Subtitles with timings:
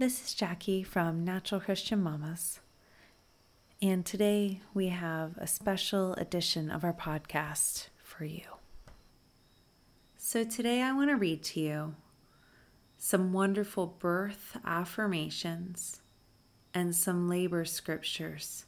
[0.00, 2.60] This is Jackie from Natural Christian Mamas.
[3.82, 8.44] And today we have a special edition of our podcast for you.
[10.16, 11.96] So, today I want to read to you
[12.96, 16.00] some wonderful birth affirmations
[16.72, 18.66] and some labor scriptures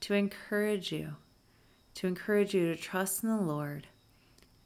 [0.00, 1.14] to encourage you,
[1.94, 3.86] to encourage you to trust in the Lord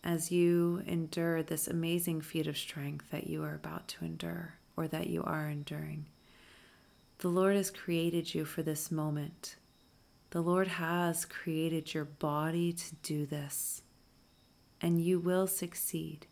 [0.03, 4.89] as you endure this amazing feat of strength that you are about to endure or
[4.89, 6.07] that you are enduring.
[7.19, 9.57] The Lord has created you for this moment.
[10.31, 13.83] The Lord has created your body to do this,
[14.81, 16.27] and you will succeed.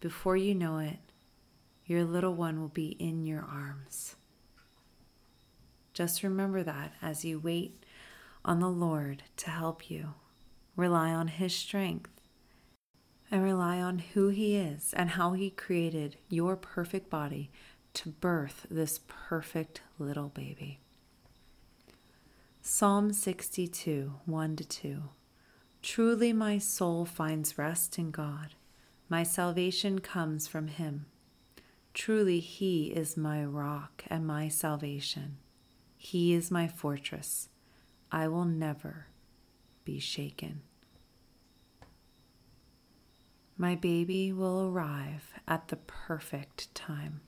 [0.00, 0.98] Before you know it,
[1.86, 4.16] your little one will be in your arms.
[5.92, 7.84] Just remember that as you wait
[8.44, 10.14] on the Lord to help you.
[10.76, 12.13] Rely on His strength
[13.34, 17.50] and rely on who He is and how He created your perfect body
[17.94, 20.78] to birth this perfect little baby.
[22.62, 25.02] Psalm 62, 1 to 2.
[25.82, 28.54] Truly my soul finds rest in God.
[29.08, 31.06] My salvation comes from Him.
[31.92, 35.38] Truly He is my rock and my salvation.
[35.96, 37.48] He is my fortress.
[38.12, 39.08] I will never
[39.84, 40.60] be shaken.
[43.56, 47.20] My baby will arrive at the perfect time.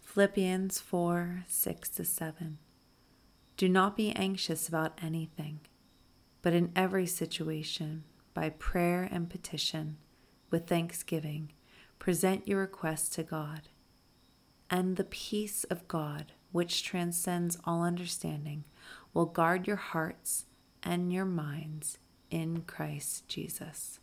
[0.00, 2.58] Philippians 4 6 to 7.
[3.58, 5.60] Do not be anxious about anything,
[6.40, 9.98] but in every situation, by prayer and petition,
[10.50, 11.52] with thanksgiving,
[11.98, 13.68] present your requests to God.
[14.70, 18.64] And the peace of God, which transcends all understanding,
[19.12, 20.46] will guard your hearts
[20.82, 21.98] and your minds
[22.30, 23.98] in Christ Jesus.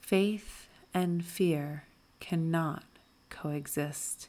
[0.00, 1.84] Faith and fear
[2.20, 2.84] cannot
[3.28, 4.28] coexist.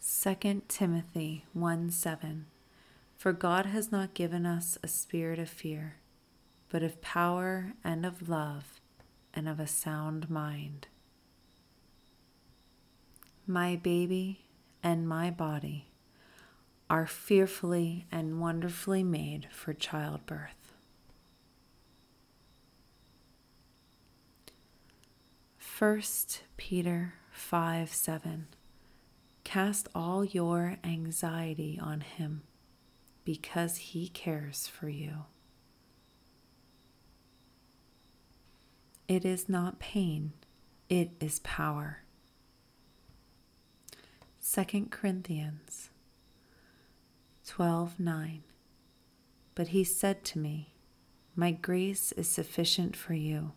[0.00, 2.46] 2 Timothy 1 7
[3.16, 5.96] For God has not given us a spirit of fear,
[6.70, 8.80] but of power and of love
[9.34, 10.86] and of a sound mind.
[13.46, 14.46] My baby
[14.82, 15.91] and my body
[16.92, 20.74] are fearfully and wonderfully made for childbirth.
[25.78, 26.02] 1
[26.58, 28.46] Peter 5 7
[29.42, 32.42] Cast all your anxiety on him
[33.24, 35.24] because he cares for you.
[39.08, 40.34] It is not pain,
[40.90, 42.02] it is power.
[44.46, 45.88] 2 Corinthians
[47.46, 48.42] 12 9.
[49.54, 50.74] But he said to me,
[51.34, 53.52] My grace is sufficient for you,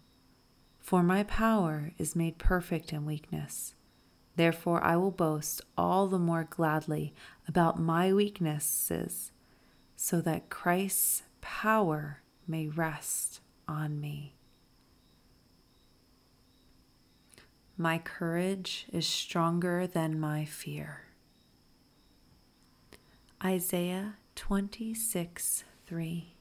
[0.79, 3.75] for my power is made perfect in weakness.
[4.35, 7.13] Therefore, I will boast all the more gladly
[7.47, 9.31] about my weaknesses,
[9.95, 14.35] so that Christ's power may rest on me.
[17.77, 21.04] My courage is stronger than my fear.
[23.45, 26.33] Isaiah 26 3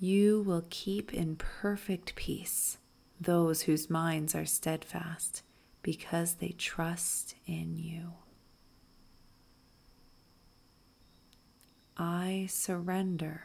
[0.00, 2.78] You will keep in perfect peace
[3.20, 5.42] those whose minds are steadfast
[5.82, 8.14] because they trust in you.
[11.98, 13.42] I surrender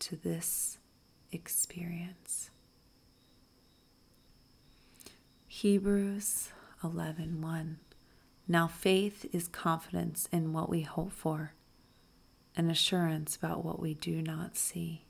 [0.00, 0.76] to this
[1.32, 2.50] experience.
[5.48, 6.50] Hebrews
[6.84, 7.76] 11:1
[8.46, 11.54] Now faith is confidence in what we hope for
[12.60, 15.06] an assurance about what we do not see.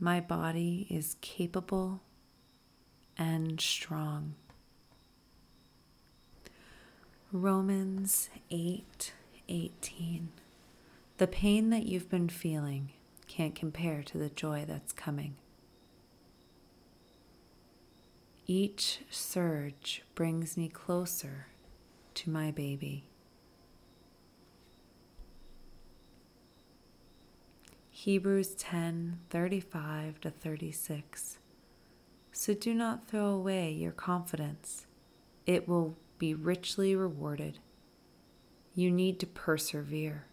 [0.00, 2.00] My body is capable
[3.16, 4.34] and strong.
[7.30, 9.12] Romans 8
[9.48, 10.28] 18.
[11.18, 12.90] The pain that you've been feeling
[13.28, 15.36] can't compare to the joy that's coming.
[18.48, 21.46] Each surge brings me closer
[22.14, 23.04] to my baby.
[28.04, 31.38] Hebrews 10 35 to 36.
[32.32, 34.84] So do not throw away your confidence,
[35.46, 37.60] it will be richly rewarded.
[38.74, 40.26] You need to persevere,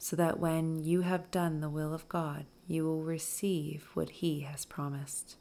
[0.00, 4.40] so that when you have done the will of God, you will receive what He
[4.40, 5.36] has promised.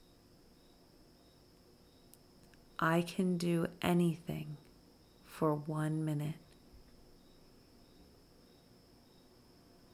[2.77, 4.57] I can do anything
[5.25, 6.42] for one minute.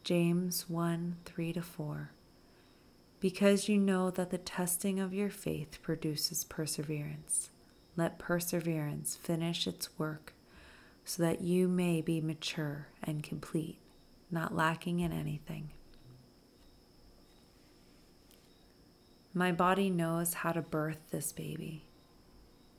[0.10, 2.10] James 1 3 to 4.
[3.20, 7.52] Because you know that the testing of your faith produces perseverance,
[7.96, 10.34] let perseverance finish its work
[11.06, 13.78] so that you may be mature and complete,
[14.32, 15.70] not lacking in anything.
[19.32, 21.86] My body knows how to birth this baby,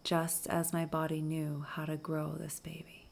[0.02, 3.09] just as my body knew how to grow this baby.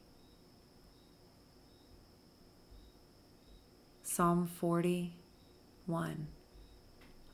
[4.19, 6.27] Psalm 41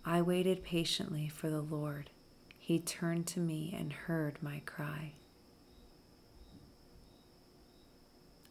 [0.06, 2.12] I waited patiently for the Lord.
[2.60, 5.14] He turned to me and heard my cry.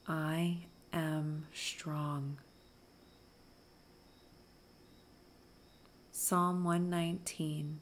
[0.08, 2.38] I am strong.
[6.10, 7.78] Psalm 119,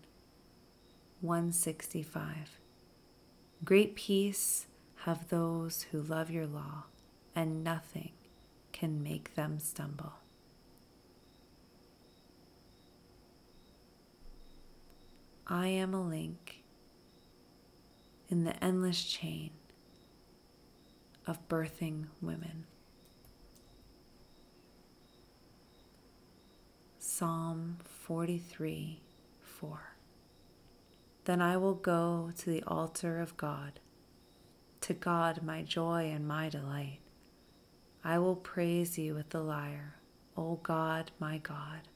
[1.23, 2.59] 165.
[3.65, 4.67] Great peace
[5.07, 6.85] have those who love your law,
[7.35, 8.13] and nothing
[8.73, 10.13] can make them stumble.
[15.53, 16.63] I am a link
[18.31, 19.51] in the endless chain
[21.27, 22.65] of birthing women.
[26.99, 29.03] Psalm 43
[29.43, 29.81] 4.
[31.27, 33.79] Then I will go to the altar of God,
[34.81, 37.01] to God my joy and my delight.
[38.03, 39.97] I will praise you with the lyre,
[40.35, 41.89] O God, my God.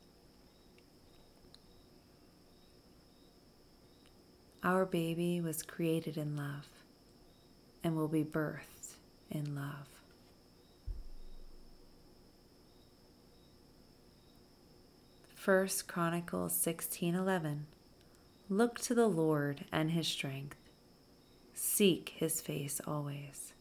[4.67, 6.67] Our baby was created in love
[7.85, 8.97] and will be birthed
[9.31, 9.87] in love.
[15.37, 17.67] First Chronicles 16:11
[18.49, 20.59] Look to the Lord and his strength.
[21.55, 23.53] Seek his face always.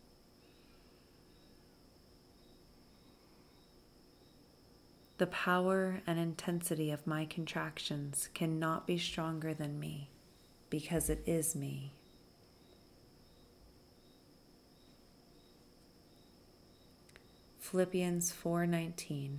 [5.20, 10.10] The power and intensity of my contractions cannot be stronger than me
[10.80, 11.94] because it is me.
[17.62, 19.38] Philippians 4:19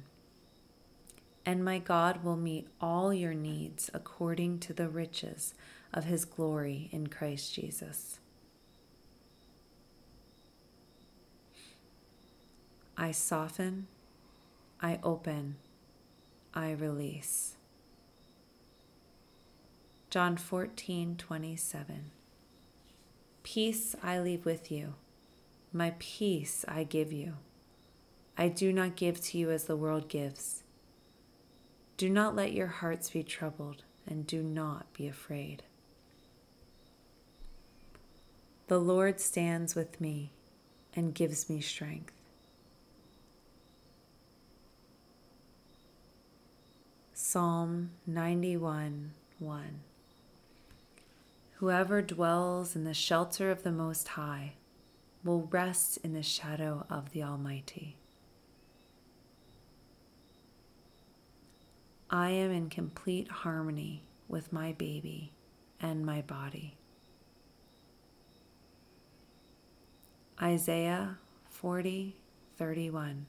[1.44, 5.52] And my God will meet all your needs according to the riches
[5.92, 8.18] of his glory in Christ Jesus.
[12.96, 13.88] I soften,
[14.80, 15.56] I open,
[16.54, 17.56] I release.
[20.16, 22.10] John 14, 27.
[23.42, 24.94] Peace I leave with you,
[25.74, 27.34] my peace I give you.
[28.38, 30.62] I do not give to you as the world gives.
[31.98, 35.64] Do not let your hearts be troubled, and do not be afraid.
[38.69, 40.30] The Lord stands with me
[40.94, 42.14] and gives me strength.
[47.12, 49.10] Psalm 91
[49.40, 49.80] 1.
[51.56, 54.53] Whoever dwells in the shelter of the Most High
[55.25, 57.97] will rest in the shadow of the Almighty.
[62.11, 65.32] I am in complete harmony with my baby
[65.81, 66.75] and my body.
[70.41, 71.17] Isaiah
[71.49, 72.17] 40
[72.58, 73.25] 31.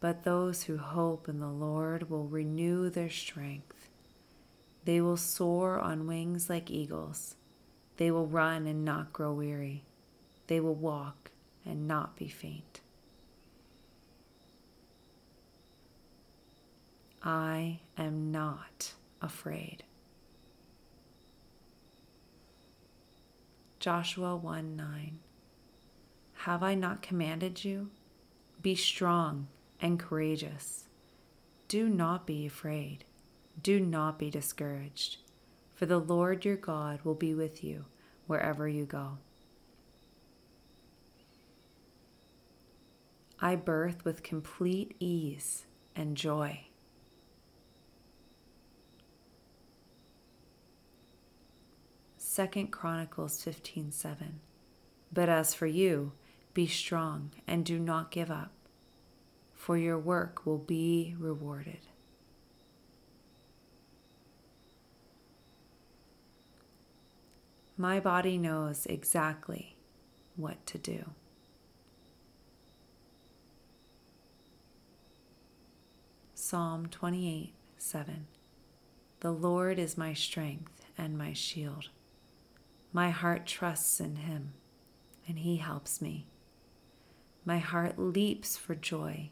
[0.00, 3.75] But those who hope in the Lord will renew their strength.
[4.86, 7.34] They will soar on wings like eagles.
[7.96, 9.82] They will run and not grow weary.
[10.46, 11.32] They will walk
[11.64, 12.80] and not be faint.
[17.20, 19.82] I am not afraid.
[23.80, 25.18] Joshua 1 9.
[26.34, 27.90] Have I not commanded you?
[28.62, 29.48] Be strong
[29.80, 30.84] and courageous.
[31.66, 33.04] Do not be afraid
[33.60, 35.18] do not be discouraged,
[35.74, 37.86] for the Lord your God will be with you
[38.26, 39.18] wherever you go.
[43.40, 46.66] I birth with complete ease and joy.
[52.16, 54.40] Second Chronicles 15:7
[55.12, 56.12] But as for you,
[56.52, 58.52] be strong and do not give up,
[59.54, 61.88] for your work will be rewarded.
[67.78, 69.76] My body knows exactly
[70.34, 71.10] what to do.
[76.34, 78.26] Psalm 28 7
[79.20, 81.90] The Lord is my strength and my shield.
[82.94, 84.54] My heart trusts in him,
[85.28, 86.28] and he helps me.
[87.44, 89.30] My heart leaps for joy,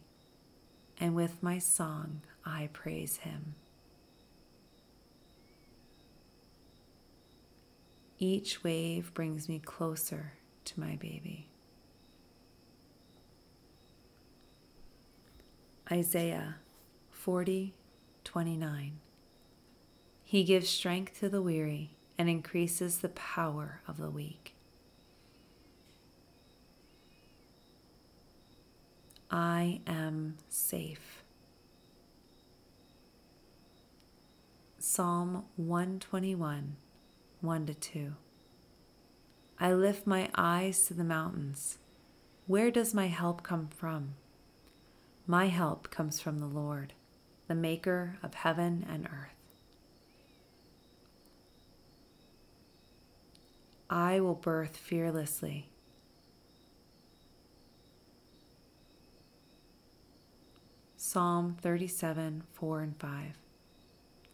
[1.01, 3.55] and with my song I praise him.
[8.19, 10.35] Each wave brings me closer
[10.67, 11.49] to my baby.
[15.91, 16.57] Isaiah
[17.11, 17.75] 40
[18.25, 18.99] 29.
[20.25, 24.55] He gives strength to the weary and increases the power of the weak.
[29.31, 31.23] I am safe.
[34.79, 36.77] Psalm 121
[37.45, 38.15] 1 to 2.
[39.61, 41.79] I lift my eyes to the mountains.
[42.47, 44.15] Where does my help come from?
[45.27, 46.95] My help comes from the Lord,
[47.47, 49.31] the maker of heaven and earth.
[53.89, 55.69] I will birth fearlessly.
[60.97, 63.39] Psalm 37 4 and 5.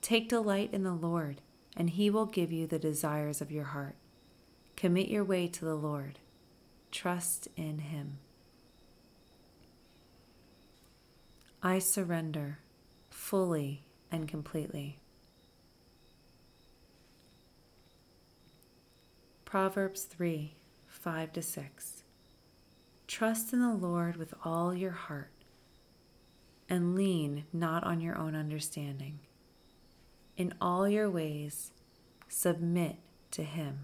[0.01, 1.43] Take delight in the Lord
[1.77, 3.97] and he will give you the desires of your heart.
[4.77, 6.19] Commit your way to the Lord.
[6.91, 8.19] Trust in him.
[11.63, 12.59] I surrender
[13.11, 14.99] fully and completely.
[19.45, 20.55] Proverbs 3
[20.87, 22.03] 5 to 6.
[23.07, 25.33] Trust in the Lord with all your heart
[26.69, 29.19] and lean not on your own understanding.
[30.41, 31.71] In all your ways,
[32.27, 32.97] submit
[33.33, 33.81] to Him,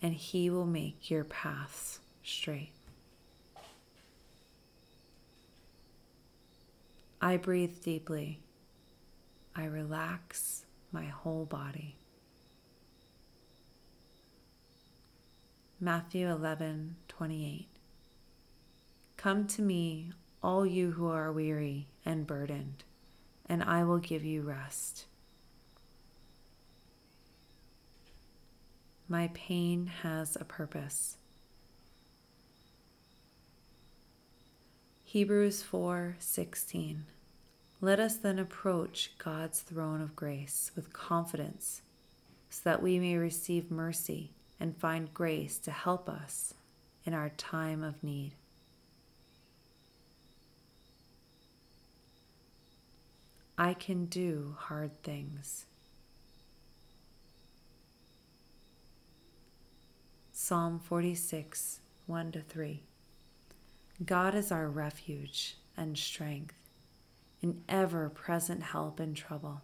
[0.00, 2.70] and He will make your paths straight.
[7.20, 8.38] I breathe deeply.
[9.56, 11.96] I relax my whole body.
[15.80, 17.66] Matthew 11 28.
[19.16, 22.84] Come to me, all you who are weary and burdened
[23.50, 25.06] and I will give you rest.
[29.08, 31.16] My pain has a purpose.
[35.02, 37.06] Hebrews 4:16
[37.80, 41.82] Let us then approach God's throne of grace with confidence
[42.48, 44.30] so that we may receive mercy
[44.60, 46.54] and find grace to help us
[47.04, 48.34] in our time of need.
[53.60, 55.66] I can do hard things.
[60.32, 62.82] Psalm 46, 1 to 3.
[64.06, 66.54] God is our refuge and strength,
[67.42, 69.60] an ever present help in trouble.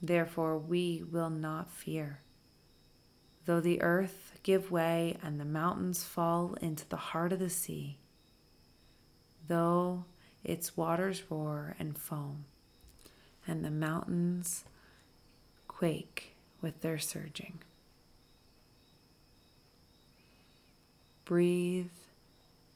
[0.00, 2.20] Therefore, we will not fear.
[3.44, 7.98] Though the earth give way and the mountains fall into the heart of the sea,
[9.48, 10.04] though
[10.44, 12.44] its waters roar and foam,
[13.46, 14.64] and the mountains
[15.68, 17.58] quake with their surging.
[21.24, 21.90] Breathe,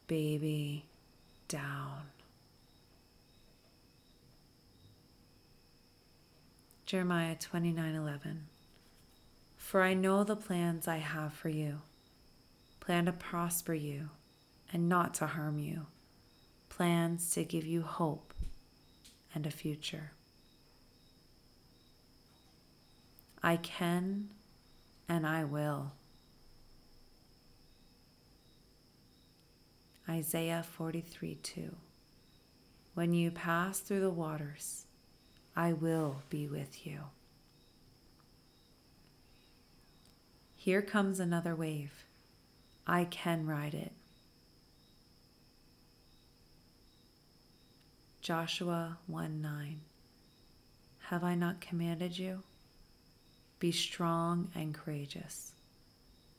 [0.06, 0.84] baby,
[1.48, 2.08] down.
[6.86, 8.44] Jeremiah 29:11
[9.58, 11.82] For I know the plans I have for you
[12.80, 14.08] plan to prosper you
[14.72, 15.86] and not to harm you
[16.70, 18.32] plans to give you hope
[19.34, 20.12] and a future
[23.42, 24.28] I can
[25.08, 25.92] and I will.
[30.08, 31.74] Isaiah 43 2.
[32.94, 34.84] When you pass through the waters,
[35.54, 37.00] I will be with you.
[40.56, 42.04] Here comes another wave.
[42.86, 43.92] I can ride it.
[48.20, 49.80] Joshua 1 9.
[51.10, 52.42] Have I not commanded you?
[53.58, 55.52] Be strong and courageous.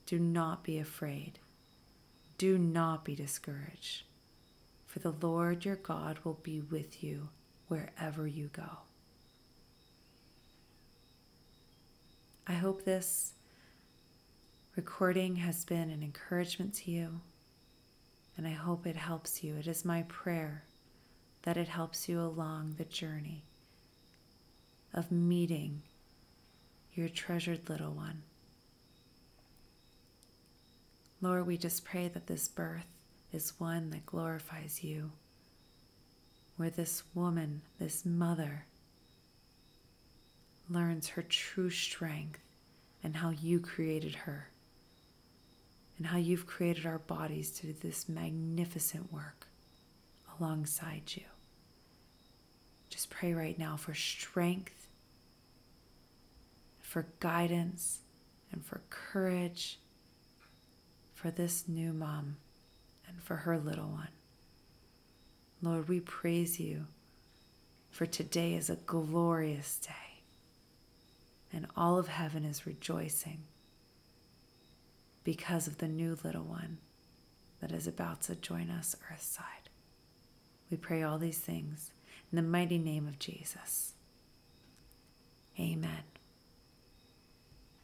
[0.05, 1.39] Do not be afraid.
[2.37, 4.03] Do not be discouraged,
[4.87, 7.29] for the Lord your God will be with you
[7.67, 8.79] wherever you go.
[12.47, 13.33] I hope this
[14.75, 17.19] recording has been an encouragement to you,
[18.37, 19.57] and I hope it helps you.
[19.57, 20.63] It is my prayer
[21.43, 23.43] that it helps you along the journey
[24.93, 25.83] of meeting
[26.99, 28.21] your treasured little one.
[31.21, 32.87] Lord, we just pray that this birth
[33.31, 35.11] is one that glorifies you,
[36.57, 38.65] where this woman, this mother,
[40.69, 42.41] learns her true strength
[43.01, 44.49] and how you created her,
[45.97, 49.47] and how you've created our bodies to do this magnificent work
[50.37, 51.23] alongside you.
[52.89, 54.78] Just pray right now for strength
[56.89, 57.99] for guidance
[58.51, 59.77] and for courage
[61.13, 62.37] for this new mom
[63.07, 64.07] and for her little one.
[65.61, 66.87] Lord, we praise you
[67.91, 70.23] for today is a glorious day,
[71.53, 73.41] and all of heaven is rejoicing
[75.23, 76.79] because of the new little one
[77.61, 79.69] that is about to join us earthside.
[80.71, 81.91] We pray all these things
[82.31, 83.93] in the mighty name of Jesus.
[85.59, 86.03] Amen.